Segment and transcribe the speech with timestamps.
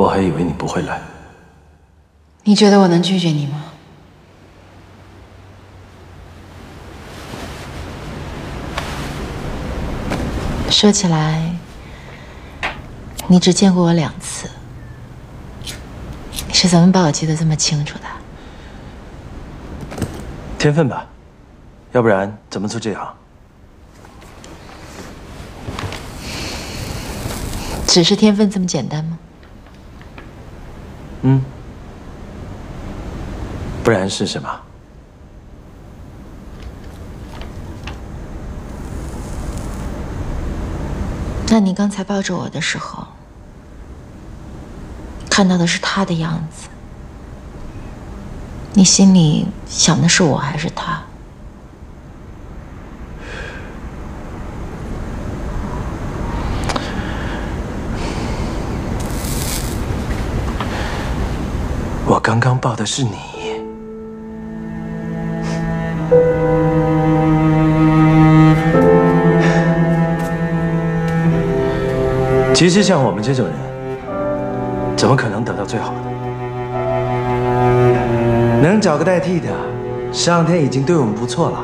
[0.00, 0.98] 我还以为你不会来。
[2.44, 3.64] 你觉得我能拒绝你吗？
[10.70, 11.54] 说起来，
[13.28, 14.48] 你只见过我两次，
[16.48, 18.04] 你是怎么把我记得这么清楚的？
[20.58, 21.06] 天分吧，
[21.92, 23.06] 要不然怎么做这行？
[27.86, 29.18] 只是天分这么简单吗？
[31.22, 31.40] 嗯，
[33.84, 34.48] 不然是什么？
[41.48, 43.06] 那你刚才抱着我的时候，
[45.28, 46.68] 看到的是他的样子，
[48.72, 51.02] 你心里想的是我还是他？
[62.20, 63.12] 我刚刚抱的是你。
[72.52, 73.54] 其实像我们这种人，
[74.98, 75.96] 怎么可能得到最好的？
[78.60, 79.48] 能找个代替的，
[80.12, 81.58] 上天已经对我们不错了。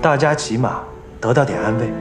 [0.00, 0.78] 大家起码
[1.20, 1.92] 得到点安慰。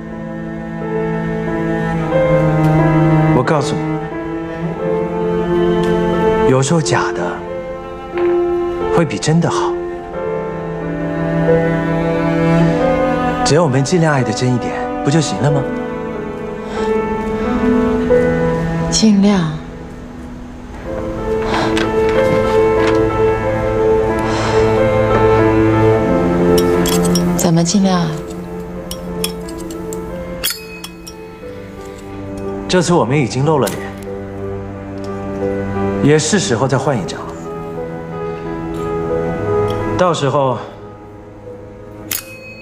[3.35, 3.94] 我告诉你。
[6.65, 7.21] 有时候假的
[8.97, 9.71] 会比真的好，
[13.45, 15.61] 只要我们尽量爱的真一点，不就行了吗？
[18.89, 19.51] 尽量？
[27.37, 28.07] 怎么尽量？
[32.67, 33.94] 这次我们已经露了脸。
[36.05, 37.33] 也是时候再换一张了。
[39.97, 40.59] 到时候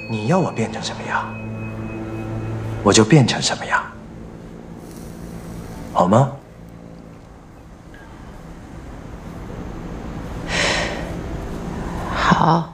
[0.10, 1.26] 你要我变成什么样，
[2.84, 3.84] 我就变成什么样，
[5.92, 6.32] 好吗？
[12.16, 12.74] 好，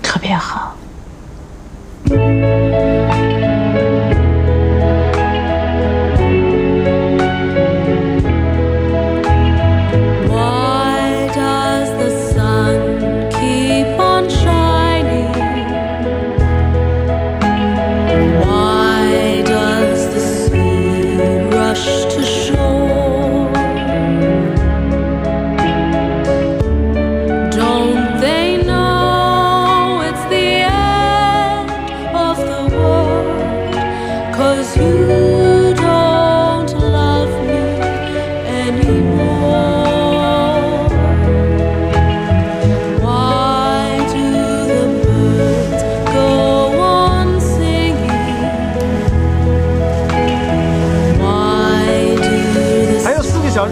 [0.00, 0.75] 特别好。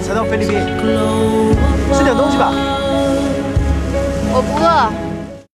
[0.09, 0.57] 才到菲律宾，
[1.93, 2.51] 吃点东西吧。
[4.31, 5.02] 我不饿。